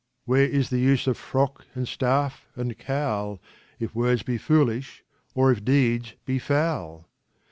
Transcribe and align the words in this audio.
Where 0.25 0.45
is 0.47 0.71
the 0.71 0.79
use 0.79 1.05
of 1.05 1.15
frock 1.15 1.67
and 1.75 1.87
staff 1.87 2.47
and 2.55 2.75
cowl 2.75 3.39
If 3.79 3.93
words 3.93 4.23
be 4.23 4.39
foolish 4.39 5.03
or 5.35 5.51
if 5.51 5.63
deeds 5.63 6.15
be 6.25 6.39
foul? 6.39 7.07